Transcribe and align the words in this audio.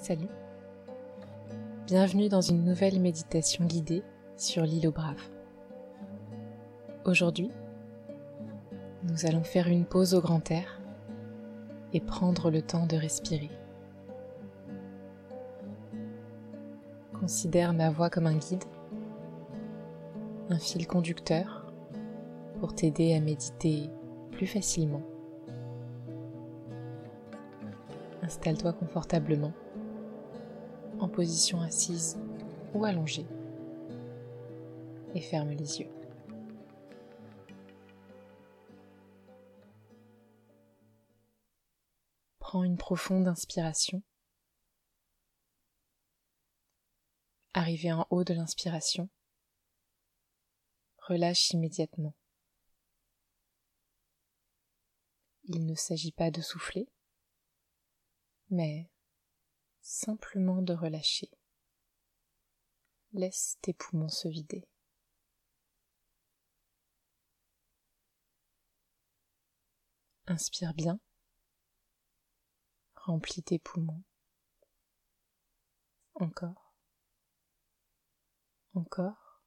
Salut. 0.00 0.28
Bienvenue 1.86 2.30
dans 2.30 2.40
une 2.40 2.64
nouvelle 2.64 2.98
méditation 3.00 3.66
guidée 3.66 4.02
sur 4.38 4.62
l'île 4.62 4.88
aux 4.88 4.92
Braves. 4.92 5.28
Aujourd'hui, 7.04 7.50
nous 9.02 9.26
allons 9.26 9.44
faire 9.44 9.68
une 9.68 9.84
pause 9.84 10.14
au 10.14 10.22
grand 10.22 10.50
air 10.50 10.80
et 11.92 12.00
prendre 12.00 12.50
le 12.50 12.62
temps 12.62 12.86
de 12.86 12.96
respirer. 12.96 13.50
Considère 17.12 17.74
ma 17.74 17.90
voix 17.90 18.08
comme 18.08 18.26
un 18.26 18.38
guide, 18.38 18.64
un 20.48 20.58
fil 20.58 20.86
conducteur 20.86 21.70
pour 22.58 22.74
t'aider 22.74 23.12
à 23.12 23.20
méditer 23.20 23.90
plus 24.32 24.46
facilement. 24.46 25.02
Installe-toi 28.22 28.72
confortablement 28.72 29.52
en 29.69 29.69
position 31.20 31.60
assise 31.60 32.18
ou 32.72 32.86
allongée 32.86 33.26
et 35.14 35.20
ferme 35.20 35.50
les 35.50 35.80
yeux. 35.80 35.90
Prends 42.38 42.64
une 42.64 42.78
profonde 42.78 43.28
inspiration. 43.28 44.02
Arrivé 47.52 47.92
en 47.92 48.06
haut 48.08 48.24
de 48.24 48.32
l'inspiration, 48.32 49.10
relâche 51.06 51.50
immédiatement. 51.50 52.14
Il 55.44 55.66
ne 55.66 55.74
s'agit 55.74 56.12
pas 56.12 56.30
de 56.30 56.40
souffler, 56.40 56.88
mais 58.48 58.88
simplement 59.80 60.62
de 60.62 60.74
relâcher. 60.74 61.30
Laisse 63.12 63.58
tes 63.62 63.72
poumons 63.72 64.08
se 64.08 64.28
vider. 64.28 64.68
Inspire 70.26 70.74
bien. 70.74 71.00
Remplis 72.94 73.42
tes 73.42 73.58
poumons. 73.58 74.04
Encore. 76.14 76.72
Encore. 78.74 79.42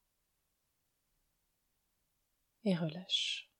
Et 2.64 2.74
relâche. 2.74 3.50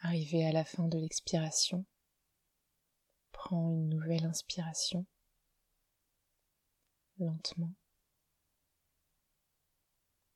Arrivé 0.00 0.46
à 0.46 0.52
la 0.52 0.64
fin 0.64 0.88
de 0.88 0.98
l'expiration, 0.98 1.84
Prends 3.42 3.70
une 3.70 3.88
nouvelle 3.88 4.26
inspiration 4.26 5.06
lentement, 7.18 7.72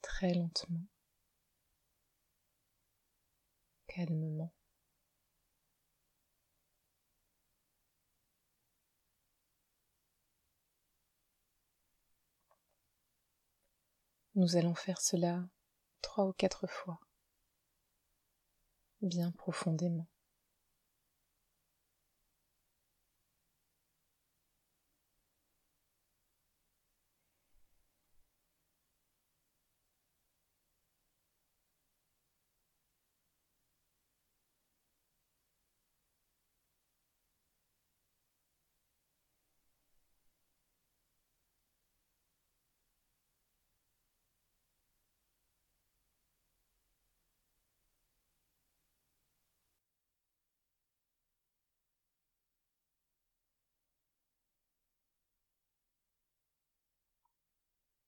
très 0.01 0.33
lentement, 0.33 0.87
calmement. 3.87 4.55
Nous 14.35 14.57
allons 14.57 14.75
faire 14.75 15.03
cela 15.03 15.47
trois 16.01 16.25
ou 16.25 16.33
quatre 16.33 16.67
fois, 16.67 16.99
bien 19.03 19.31
profondément. 19.33 20.09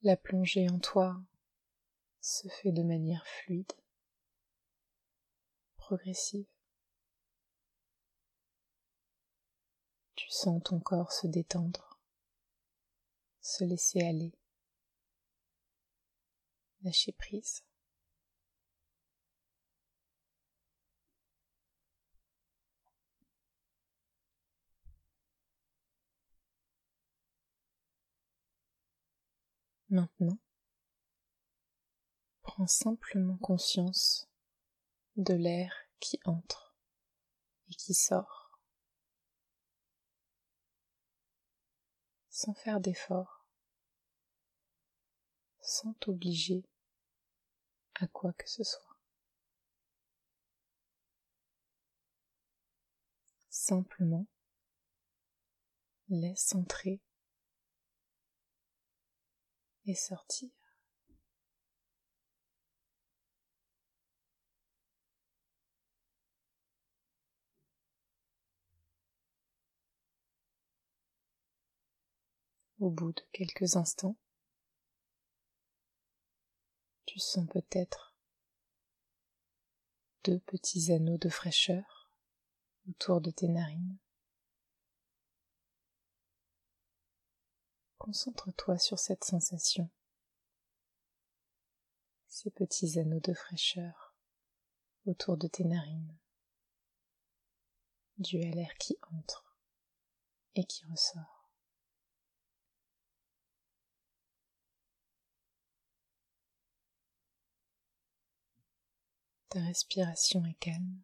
La 0.06 0.16
plongée 0.16 0.70
en 0.70 0.78
toi 0.78 1.20
se 2.20 2.46
fait 2.46 2.70
de 2.70 2.84
manière 2.84 3.26
fluide, 3.26 3.72
progressive. 5.78 6.46
Tu 10.14 10.30
sens 10.30 10.62
ton 10.62 10.78
corps 10.78 11.10
se 11.10 11.26
détendre, 11.26 11.98
se 13.40 13.64
laisser 13.64 14.00
aller, 14.00 14.32
lâcher 16.82 17.10
prise. 17.10 17.65
Maintenant, 29.88 30.38
prends 32.42 32.66
simplement 32.66 33.36
conscience 33.36 34.28
de 35.16 35.32
l'air 35.32 35.72
qui 36.00 36.18
entre 36.24 36.74
et 37.68 37.74
qui 37.74 37.94
sort, 37.94 38.58
sans 42.30 42.52
faire 42.54 42.80
d'effort, 42.80 43.46
sans 45.60 45.92
t'obliger 45.94 46.64
à 47.94 48.08
quoi 48.08 48.32
que 48.32 48.48
ce 48.48 48.64
soit. 48.64 48.98
Simplement, 53.50 54.26
laisse 56.08 56.54
entrer 56.56 57.00
et 59.86 59.94
sortir. 59.94 60.50
Au 72.78 72.90
bout 72.90 73.12
de 73.12 73.22
quelques 73.32 73.76
instants, 73.76 74.16
tu 77.06 77.18
sens 77.18 77.46
peut-être 77.48 78.14
deux 80.24 80.40
petits 80.40 80.92
anneaux 80.92 81.16
de 81.16 81.30
fraîcheur 81.30 82.10
autour 82.88 83.20
de 83.20 83.30
tes 83.30 83.48
narines. 83.48 83.96
Concentre-toi 88.06 88.78
sur 88.78 89.00
cette 89.00 89.24
sensation, 89.24 89.90
ces 92.28 92.52
petits 92.52 93.00
anneaux 93.00 93.18
de 93.18 93.34
fraîcheur 93.34 94.14
autour 95.06 95.36
de 95.36 95.48
tes 95.48 95.64
narines, 95.64 96.16
dû 98.18 98.40
à 98.44 98.50
l'air 98.52 98.72
qui 98.78 98.96
entre 99.10 99.56
et 100.54 100.62
qui 100.62 100.84
ressort. 100.84 101.50
Ta 109.48 109.60
respiration 109.62 110.44
est 110.44 110.58
calme, 110.60 111.02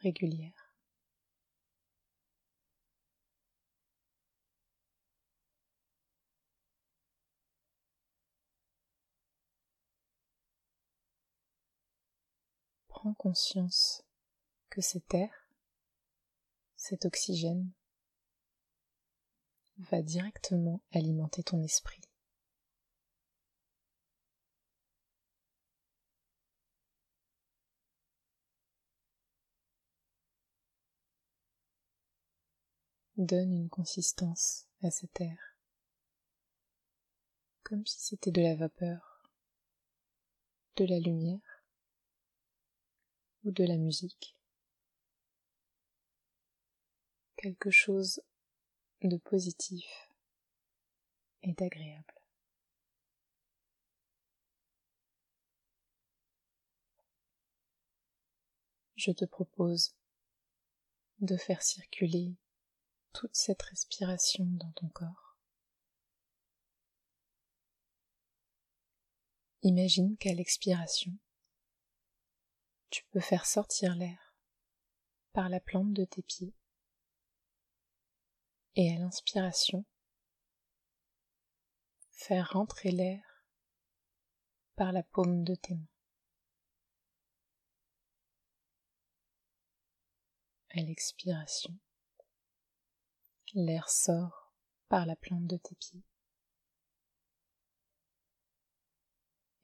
régulière. 0.00 0.65
Prends 13.06 13.14
conscience 13.14 14.02
que 14.68 14.80
cet 14.80 15.14
air, 15.14 15.30
cet 16.74 17.04
oxygène, 17.04 17.70
va 19.78 20.02
directement 20.02 20.82
alimenter 20.92 21.44
ton 21.44 21.62
esprit. 21.62 22.00
donne 33.16 33.50
une 33.50 33.70
consistance 33.70 34.66
à 34.82 34.90
cet 34.90 35.22
air, 35.22 35.38
comme 37.62 37.86
si 37.86 37.98
c'était 38.00 38.30
de 38.30 38.42
la 38.42 38.56
vapeur, 38.56 39.30
de 40.76 40.84
la 40.84 40.98
lumière 40.98 41.45
de 43.52 43.64
la 43.64 43.76
musique, 43.76 44.36
quelque 47.36 47.70
chose 47.70 48.20
de 49.02 49.16
positif 49.18 50.10
et 51.42 51.52
d'agréable. 51.52 52.14
Je 58.96 59.12
te 59.12 59.24
propose 59.24 59.94
de 61.20 61.36
faire 61.36 61.62
circuler 61.62 62.34
toute 63.12 63.34
cette 63.34 63.62
respiration 63.62 64.44
dans 64.44 64.72
ton 64.72 64.88
corps. 64.88 65.36
Imagine 69.62 70.16
qu'à 70.16 70.32
l'expiration, 70.32 71.12
tu 72.90 73.04
peux 73.10 73.20
faire 73.20 73.46
sortir 73.46 73.94
l'air 73.94 74.34
par 75.32 75.48
la 75.48 75.60
plante 75.60 75.92
de 75.92 76.04
tes 76.04 76.22
pieds 76.22 76.54
et 78.74 78.94
à 78.94 78.98
l'inspiration, 78.98 79.84
faire 82.12 82.50
rentrer 82.52 82.90
l'air 82.90 83.46
par 84.76 84.92
la 84.92 85.02
paume 85.02 85.44
de 85.44 85.54
tes 85.54 85.74
mains. 85.74 85.88
À 90.70 90.80
l'expiration, 90.80 91.74
l'air 93.54 93.88
sort 93.88 94.52
par 94.88 95.06
la 95.06 95.16
plante 95.16 95.46
de 95.46 95.56
tes 95.56 95.74
pieds. 95.76 96.02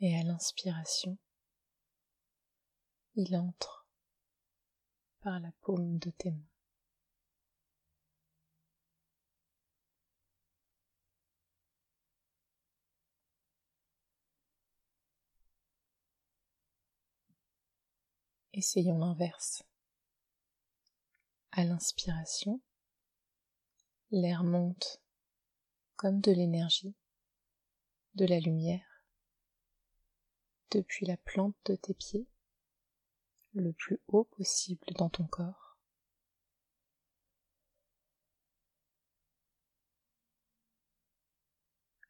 Et 0.01 0.19
à 0.19 0.23
l'inspiration, 0.23 1.19
il 3.15 3.37
entre 3.37 3.87
par 5.21 5.39
la 5.41 5.53
paume 5.61 5.99
de 5.99 6.11
tes 6.11 6.31
mains. 6.31 6.53
Essayons 18.55 18.99
l'inverse. 18.99 19.63
À 21.53 21.65
l'inspiration, 21.65 22.61
l'air 24.11 24.45
monte 24.45 25.01
comme 25.97 26.21
de 26.21 26.33
l'énergie, 26.33 26.95
de 28.15 28.27
la 28.27 28.41
lumière, 28.41 29.05
depuis 30.71 31.07
la 31.07 31.17
plante 31.17 31.57
de 31.65 31.77
tes 31.77 31.95
pieds, 31.95 32.27
le 33.55 33.73
plus 33.73 34.01
haut 34.09 34.25
possible 34.25 34.87
dans 34.97 35.09
ton 35.09 35.27
corps. 35.27 35.77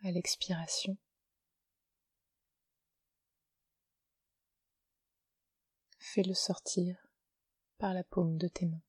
À 0.05 0.11
l'expiration, 0.11 0.97
fais-le 5.99 6.35
sortir 6.35 6.97
par 7.79 7.95
la 7.95 8.03
paume 8.03 8.37
de 8.37 8.49
tes 8.49 8.67
mains. 8.67 8.83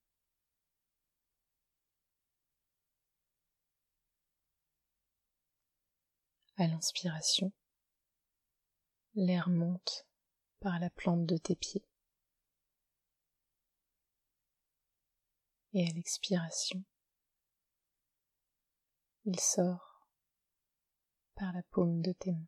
À 6.58 6.68
l'inspiration, 6.68 7.52
l'air 9.16 9.50
monte 9.50 10.08
par 10.60 10.80
la 10.80 10.90
plante 10.90 11.26
de 11.26 11.38
tes 11.38 11.56
pieds. 11.56 11.86
Et 15.76 15.88
à 15.88 15.92
l'expiration, 15.94 16.84
il 19.26 19.40
sort 19.40 20.08
par 21.36 21.52
la 21.52 21.64
paume 21.72 22.02
de 22.04 22.12
tes 22.12 22.32
mains. 22.32 22.48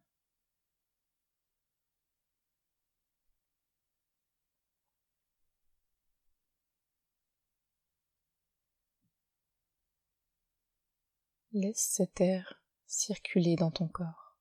Laisse 11.51 11.79
cet 11.79 12.21
air 12.21 12.61
circuler 12.85 13.55
dans 13.55 13.71
ton 13.71 13.87
corps. 13.87 14.37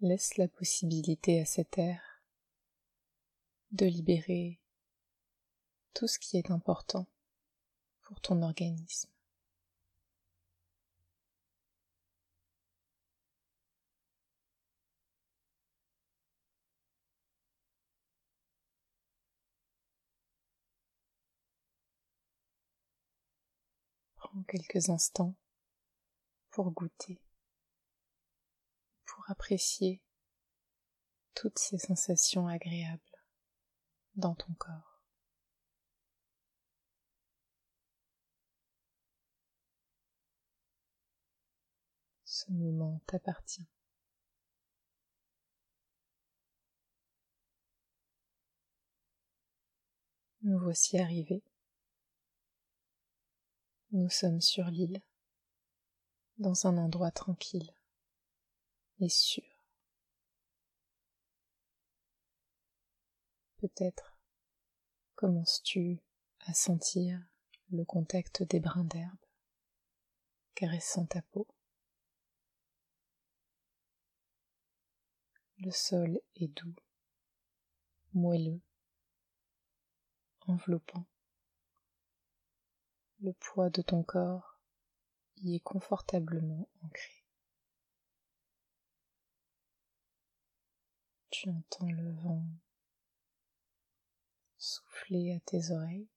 Laisse 0.00 0.36
la 0.36 0.46
possibilité 0.46 1.40
à 1.40 1.46
cet 1.46 1.78
air 1.78 2.22
de 3.72 3.86
libérer 3.86 4.60
tout 5.96 6.06
ce 6.06 6.18
qui 6.18 6.36
est 6.36 6.50
important 6.50 7.06
pour 8.02 8.20
ton 8.20 8.42
organisme. 8.42 9.08
Prends 24.16 24.42
quelques 24.42 24.90
instants 24.90 25.34
pour 26.50 26.72
goûter, 26.72 27.22
pour 29.06 29.24
apprécier 29.30 30.02
toutes 31.34 31.58
ces 31.58 31.78
sensations 31.78 32.48
agréables 32.48 33.00
dans 34.16 34.34
ton 34.34 34.52
corps. 34.58 34.95
Moment 42.48 43.00
t'appartient. 43.06 43.66
Nous 50.42 50.58
voici 50.58 50.98
arrivés. 50.98 51.42
Nous 53.90 54.08
sommes 54.10 54.40
sur 54.40 54.66
l'île 54.66 55.02
dans 56.38 56.66
un 56.66 56.76
endroit 56.76 57.10
tranquille 57.10 57.74
et 59.00 59.08
sûr. 59.08 59.42
Peut-être 63.58 64.16
commences-tu 65.16 66.00
à 66.46 66.54
sentir 66.54 67.20
le 67.70 67.84
contact 67.84 68.44
des 68.44 68.60
brins 68.60 68.84
d'herbe 68.84 69.18
caressant 70.54 71.06
ta 71.06 71.22
peau. 71.22 71.46
Le 75.58 75.70
sol 75.70 76.20
est 76.34 76.48
doux, 76.48 76.74
moelleux, 78.12 78.60
enveloppant. 80.46 81.06
Le 83.20 83.32
poids 83.32 83.70
de 83.70 83.80
ton 83.80 84.02
corps 84.02 84.60
y 85.38 85.56
est 85.56 85.60
confortablement 85.60 86.68
ancré. 86.82 87.24
Tu 91.30 91.48
entends 91.48 91.90
le 91.90 92.12
vent 92.12 92.46
souffler 94.58 95.34
à 95.34 95.40
tes 95.40 95.70
oreilles 95.70 96.08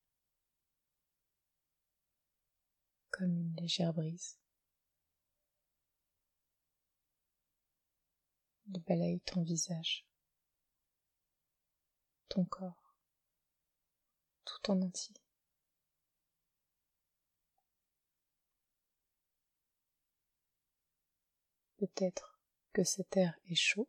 comme 3.12 3.38
une 3.38 3.56
légère 3.56 3.94
brise. 3.94 4.38
Il 8.72 8.80
balaye 8.82 9.20
ton 9.22 9.42
visage, 9.42 10.06
ton 12.30 12.46
corps, 12.46 12.94
tout 14.46 14.72
en 14.72 14.82
entier. 14.82 15.16
Peut-être 21.78 22.38
que 22.74 22.84
cet 22.84 23.18
air 23.18 23.34
est 23.50 23.56
chaud, 23.56 23.88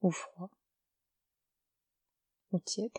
ou 0.00 0.10
froid, 0.10 0.50
ou 2.52 2.58
tiède. 2.60 2.96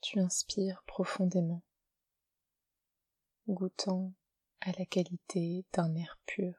Tu 0.00 0.18
inspires 0.18 0.82
profondément, 0.86 1.62
goûtant 3.48 4.12
à 4.60 4.72
la 4.72 4.86
qualité 4.86 5.64
d'un 5.72 5.94
air 5.94 6.18
pur, 6.26 6.54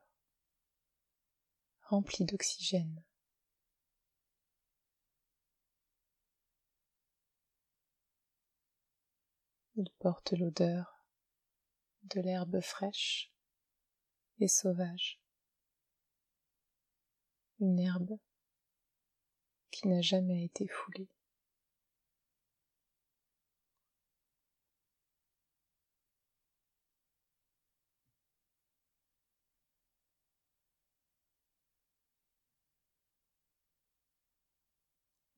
rempli 1.83 2.25
d'oxygène. 2.25 3.03
Il 9.75 9.89
porte 9.99 10.33
l'odeur 10.33 11.07
de 12.03 12.21
l'herbe 12.21 12.59
fraîche 12.59 13.31
et 14.39 14.47
sauvage, 14.47 15.19
une 17.59 17.79
herbe 17.79 18.19
qui 19.71 19.87
n'a 19.87 20.01
jamais 20.01 20.43
été 20.43 20.67
foulée. 20.67 21.09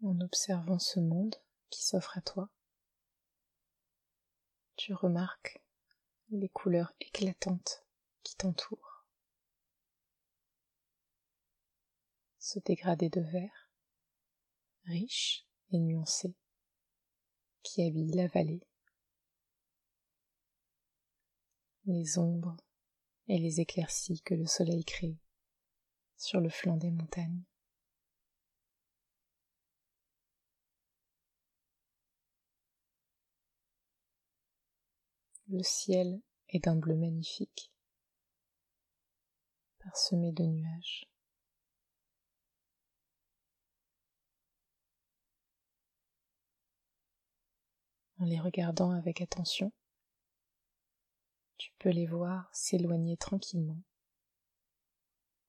En 0.05 0.21
observant 0.21 0.77
ce 0.77 0.99
monde 0.99 1.35
qui 1.71 1.83
s'offre 1.83 2.15
à 2.15 2.21
toi, 2.21 2.51
tu 4.75 4.93
remarques 4.93 5.63
les 6.29 6.47
couleurs 6.47 6.93
éclatantes 6.99 7.83
qui 8.21 8.35
t'entourent. 8.35 9.03
Ce 12.37 12.59
dégradé 12.59 13.09
de 13.09 13.19
vert, 13.19 13.71
riche 14.83 15.47
et 15.71 15.79
nuancé, 15.79 16.35
qui 17.63 17.81
habille 17.81 18.11
la 18.11 18.27
vallée, 18.27 18.61
les 21.85 22.19
ombres 22.19 22.57
et 23.27 23.39
les 23.39 23.59
éclaircies 23.59 24.21
que 24.21 24.35
le 24.35 24.45
soleil 24.45 24.85
crée 24.85 25.17
sur 26.15 26.41
le 26.41 26.49
flanc 26.49 26.77
des 26.77 26.91
montagnes. 26.91 27.41
Le 35.55 35.63
ciel 35.63 36.21
est 36.49 36.65
d'un 36.65 36.75
bleu 36.75 36.97
magnifique, 36.97 37.71
parsemé 39.79 40.33
de 40.33 40.43
nuages. 40.43 41.09
En 48.19 48.25
les 48.25 48.37
regardant 48.37 48.91
avec 48.91 49.21
attention, 49.21 49.71
tu 51.55 51.71
peux 51.79 51.91
les 51.91 52.05
voir 52.05 52.53
s'éloigner 52.53 53.15
tranquillement 53.15 53.81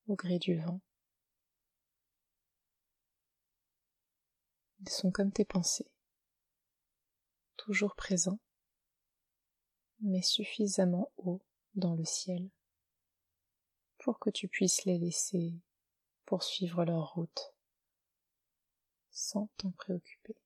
au 0.06 0.14
gré 0.14 0.38
du 0.38 0.56
vent. 0.60 0.80
Ils 4.78 4.88
sont 4.88 5.10
comme 5.10 5.32
tes 5.32 5.44
pensées, 5.44 5.90
toujours 7.56 7.96
présents 7.96 8.38
mais 10.00 10.22
suffisamment 10.22 11.10
haut 11.16 11.40
dans 11.74 11.94
le 11.94 12.04
ciel 12.04 12.48
pour 13.98 14.18
que 14.18 14.30
tu 14.30 14.48
puisses 14.48 14.84
les 14.84 14.98
laisser 14.98 15.54
poursuivre 16.24 16.84
leur 16.84 17.14
route 17.14 17.54
sans 19.10 19.48
t'en 19.56 19.70
préoccuper. 19.70 20.36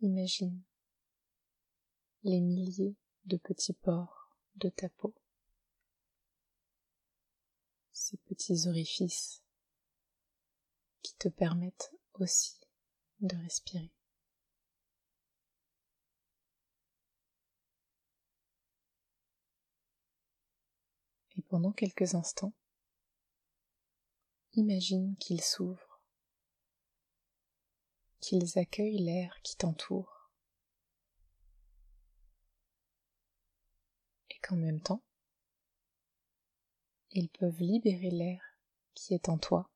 Imagine 0.00 0.60
les 2.24 2.40
milliers 2.40 2.96
de 3.26 3.36
petits 3.36 3.72
pores 3.72 4.36
de 4.56 4.68
ta 4.68 4.88
peau, 4.88 5.14
ces 7.92 8.16
petits 8.18 8.66
orifices 8.66 9.43
qui 11.04 11.14
te 11.16 11.28
permettent 11.28 11.92
aussi 12.14 12.58
de 13.20 13.36
respirer. 13.36 13.92
Et 21.36 21.42
pendant 21.42 21.72
quelques 21.72 22.14
instants, 22.14 22.54
imagine 24.54 25.14
qu'ils 25.18 25.42
s'ouvrent, 25.42 26.00
qu'ils 28.20 28.58
accueillent 28.58 29.02
l'air 29.02 29.38
qui 29.42 29.56
t'entoure, 29.56 30.30
et 34.30 34.38
qu'en 34.38 34.56
même 34.56 34.80
temps, 34.80 35.02
ils 37.10 37.28
peuvent 37.28 37.60
libérer 37.60 38.10
l'air 38.10 38.42
qui 38.94 39.12
est 39.12 39.28
en 39.28 39.36
toi 39.36 39.70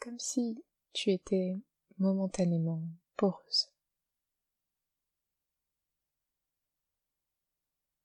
comme 0.00 0.18
si 0.18 0.64
tu 0.92 1.10
étais 1.10 1.56
momentanément 1.98 2.82
poreuse. 3.16 3.70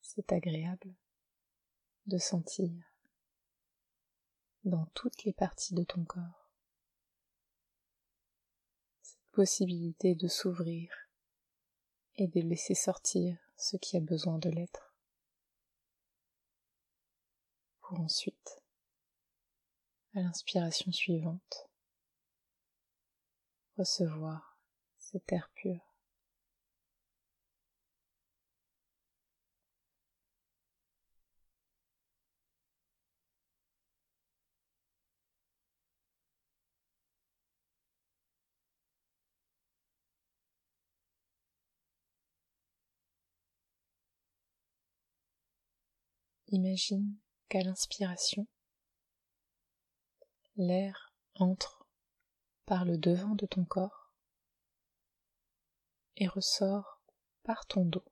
C'est 0.01 0.31
agréable 0.31 0.93
de 2.05 2.17
sentir 2.17 2.71
dans 4.63 4.85
toutes 4.93 5.23
les 5.23 5.33
parties 5.33 5.73
de 5.73 5.83
ton 5.83 6.03
corps 6.05 6.51
cette 9.01 9.31
possibilité 9.31 10.15
de 10.15 10.27
s'ouvrir 10.27 10.91
et 12.15 12.27
de 12.27 12.41
laisser 12.41 12.75
sortir 12.75 13.37
ce 13.57 13.77
qui 13.77 13.97
a 13.97 14.01
besoin 14.01 14.37
de 14.37 14.49
l'être 14.49 14.85
pour 17.87 17.99
ensuite, 17.99 18.61
à 20.15 20.21
l'inspiration 20.21 20.91
suivante, 20.91 21.69
recevoir 23.77 24.57
cet 24.97 25.31
air 25.31 25.49
pur. 25.55 25.95
Imagine 46.49 47.17
qu'à 47.49 47.59
l'inspiration, 47.61 48.47
l'air 50.55 51.13
entre 51.35 51.74
par 52.65 52.85
le 52.85 52.97
devant 52.97 53.35
de 53.35 53.45
ton 53.45 53.63
corps 53.65 54.11
et 56.17 56.27
ressort 56.27 57.01
par 57.43 57.65
ton 57.67 57.85
dos. 57.85 58.05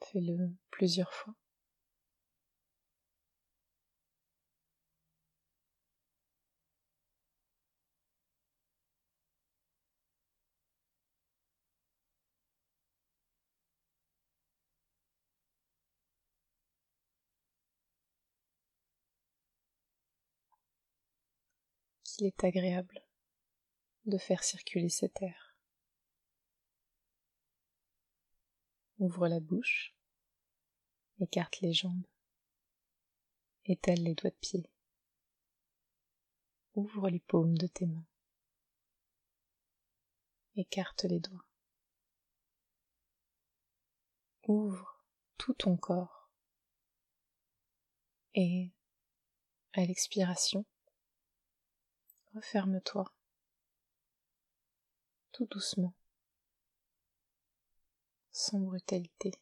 Fais-le 0.00 0.54
plusieurs 0.70 1.12
fois. 1.12 1.34
Qu'il 22.12 22.26
est 22.26 22.44
agréable 22.44 23.02
de 24.04 24.18
faire 24.18 24.44
circuler 24.44 24.90
cet 24.90 25.22
air. 25.22 25.56
Ouvre 28.98 29.28
la 29.28 29.40
bouche, 29.40 29.94
écarte 31.20 31.60
les 31.60 31.72
jambes, 31.72 32.06
étale 33.64 34.02
les 34.02 34.14
doigts 34.14 34.30
de 34.30 34.36
pied, 34.36 34.70
ouvre 36.74 37.08
les 37.08 37.20
paumes 37.20 37.56
de 37.56 37.66
tes 37.66 37.86
mains, 37.86 38.06
écarte 40.56 41.04
les 41.04 41.20
doigts, 41.20 41.46
ouvre 44.46 45.02
tout 45.38 45.54
ton 45.54 45.76
corps. 45.76 46.30
Et 48.34 48.70
à 49.72 49.84
l'expiration, 49.84 50.64
Referme-toi 52.34 53.04
tout 55.32 55.46
doucement, 55.46 55.94
sans 58.30 58.58
brutalité. 58.60 59.32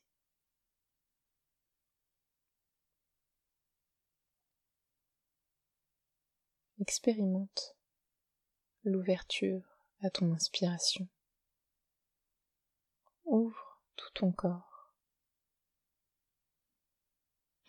Expérimente 6.80 7.76
l'ouverture 8.84 9.62
à 10.00 10.10
ton 10.10 10.32
inspiration. 10.32 11.08
Ouvre 13.24 13.82
tout 13.96 14.10
ton 14.14 14.32
corps 14.32 14.70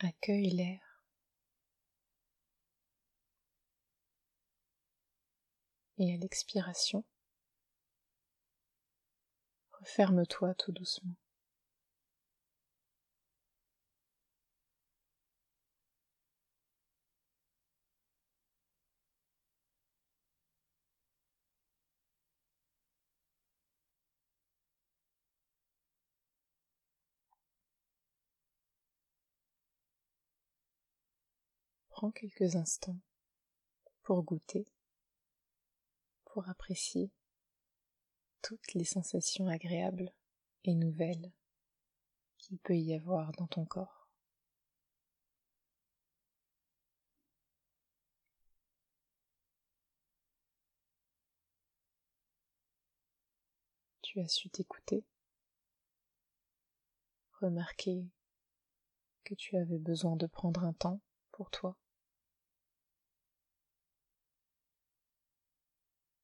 accueille 0.04 0.50
l'air 0.50 0.91
et 6.02 6.14
à 6.14 6.16
l'expiration, 6.16 7.04
referme-toi 9.70 10.52
tout 10.54 10.72
doucement. 10.72 11.14
Prends 31.90 32.10
quelques 32.10 32.56
instants 32.56 32.98
pour 34.02 34.24
goûter, 34.24 34.66
pour 36.32 36.48
apprécier 36.48 37.10
toutes 38.40 38.72
les 38.72 38.86
sensations 38.86 39.48
agréables 39.48 40.10
et 40.64 40.74
nouvelles 40.74 41.30
qu'il 42.38 42.58
peut 42.58 42.76
y 42.76 42.94
avoir 42.94 43.32
dans 43.32 43.46
ton 43.46 43.66
corps. 43.66 44.08
Tu 54.00 54.20
as 54.20 54.28
su 54.28 54.48
t'écouter, 54.48 55.04
remarquer 57.40 58.06
que 59.24 59.34
tu 59.34 59.58
avais 59.58 59.78
besoin 59.78 60.16
de 60.16 60.26
prendre 60.26 60.64
un 60.64 60.72
temps 60.72 61.02
pour 61.30 61.50
toi. 61.50 61.76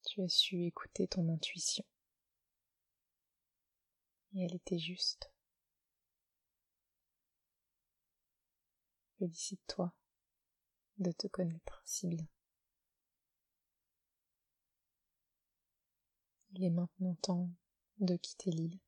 Tu 0.09 0.23
as 0.23 0.29
su 0.31 0.65
écouter 0.65 1.07
ton 1.07 1.29
intuition. 1.29 1.85
Et 4.33 4.43
elle 4.43 4.55
était 4.55 4.79
juste. 4.79 5.31
Félicite-toi 9.19 9.93
de 10.97 11.13
te 11.13 11.27
connaître 11.27 11.83
si 11.85 12.07
bien. 12.07 12.27
Il 16.53 16.65
est 16.65 16.71
maintenant 16.71 17.15
temps 17.17 17.51
de 17.99 18.17
quitter 18.17 18.51
l'île. 18.51 18.81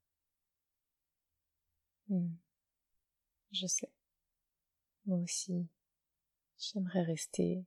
Hmm. 2.09 2.33
Je 3.53 3.67
sais. 3.67 3.93
Moi 5.05 5.19
aussi, 5.19 5.69
j'aimerais 6.57 7.03
rester, 7.03 7.67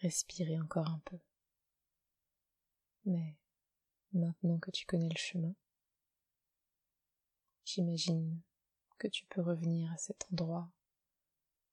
respirer 0.00 0.58
encore 0.58 0.88
un 0.88 1.00
peu. 1.04 1.20
Mais 3.04 3.36
maintenant 4.12 4.58
que 4.58 4.70
tu 4.70 4.86
connais 4.86 5.08
le 5.08 5.16
chemin, 5.16 5.54
j'imagine 7.64 8.40
que 8.98 9.08
tu 9.08 9.24
peux 9.26 9.40
revenir 9.40 9.90
à 9.92 9.96
cet 9.96 10.26
endroit 10.32 10.70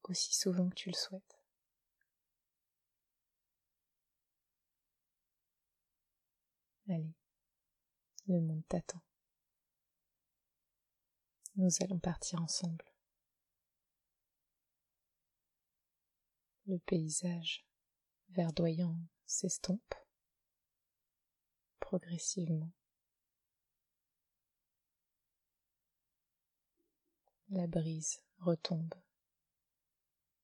aussi 0.04 0.34
souvent 0.34 0.70
que 0.70 0.76
tu 0.76 0.90
le 0.90 0.96
souhaites. 0.96 1.40
Allez, 6.90 7.14
le 8.28 8.40
monde 8.40 8.64
t'attend. 8.70 9.02
Nous 11.58 11.70
allons 11.82 12.00
partir 12.00 12.42
ensemble. 12.42 12.86
Le 16.68 16.78
paysage 16.80 17.66
verdoyant 18.30 18.98
s'estompe 19.26 19.96
progressivement. 21.88 22.70
La 27.50 27.66
brise 27.66 28.22
retombe 28.40 28.94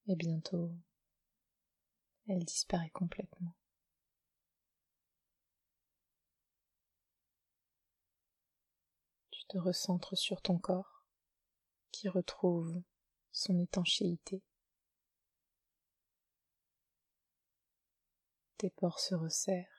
et 0.08 0.16
bientôt 0.16 0.72
elle 2.30 2.46
disparaît 2.46 2.92
complètement. 2.92 3.58
Tu 9.32 9.44
te 9.48 9.58
recentres 9.58 10.18
sur 10.18 10.42
ton 10.42 10.58
corps 10.58 11.06
qui 11.92 12.08
retrouve 12.08 12.82
son 13.34 13.60
étanchéité. 13.60 14.42
Tes 18.58 18.70
pores 18.70 19.02
se 19.02 19.14
resserrent 19.14 19.73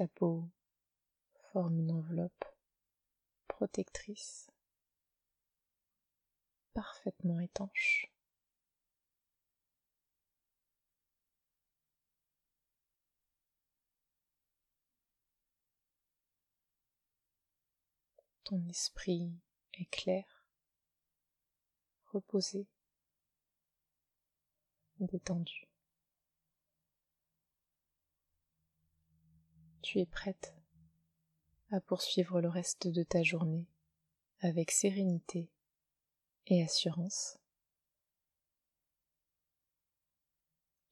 ta 0.00 0.08
peau 0.08 0.48
forme 1.52 1.78
une 1.80 1.92
enveloppe 1.92 2.46
protectrice, 3.48 4.50
parfaitement 6.72 7.38
étanche. 7.38 8.06
Ton 18.44 18.66
esprit 18.70 19.30
est 19.74 19.90
clair, 19.90 20.46
reposé, 22.06 22.66
détendu. 24.98 25.69
Tu 29.90 29.98
es 29.98 30.06
prête 30.06 30.54
à 31.72 31.80
poursuivre 31.80 32.40
le 32.40 32.48
reste 32.48 32.86
de 32.86 33.02
ta 33.02 33.24
journée 33.24 33.66
avec 34.38 34.70
sérénité 34.70 35.50
et 36.46 36.62
assurance? 36.62 37.40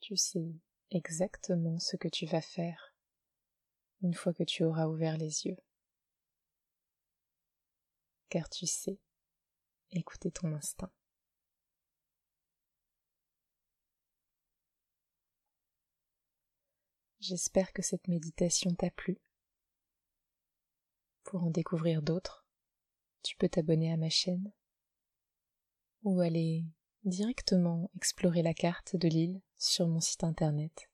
Tu 0.00 0.16
sais 0.16 0.52
exactement 0.90 1.78
ce 1.78 1.94
que 1.94 2.08
tu 2.08 2.26
vas 2.26 2.40
faire 2.40 2.92
une 4.02 4.14
fois 4.14 4.34
que 4.34 4.42
tu 4.42 4.64
auras 4.64 4.88
ouvert 4.88 5.16
les 5.16 5.46
yeux. 5.46 5.58
Car 8.30 8.50
tu 8.50 8.66
sais 8.66 8.98
écouter 9.92 10.32
ton 10.32 10.52
instinct. 10.54 10.90
J'espère 17.20 17.72
que 17.72 17.82
cette 17.82 18.06
méditation 18.06 18.74
t'a 18.74 18.90
plu. 18.90 19.18
Pour 21.24 21.42
en 21.42 21.50
découvrir 21.50 22.00
d'autres, 22.00 22.46
tu 23.22 23.36
peux 23.36 23.48
t'abonner 23.48 23.92
à 23.92 23.96
ma 23.96 24.08
chaîne 24.08 24.52
ou 26.04 26.20
aller 26.20 26.64
directement 27.04 27.90
explorer 27.96 28.42
la 28.42 28.54
carte 28.54 28.94
de 28.94 29.08
l'île 29.08 29.40
sur 29.56 29.88
mon 29.88 30.00
site 30.00 30.24
internet 30.24 30.88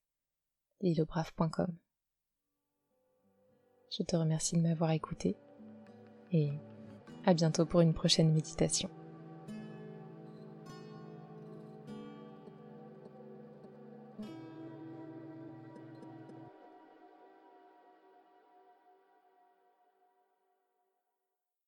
l'îleaubrave.com. 0.81 1.77
Je 3.97 4.03
te 4.03 4.17
remercie 4.17 4.57
de 4.57 4.61
m'avoir 4.61 4.91
écouté 4.91 5.37
et 6.33 6.51
à 7.25 7.35
bientôt 7.35 7.65
pour 7.65 7.81
une 7.81 7.95
prochaine 7.95 8.33
méditation. 8.33 8.91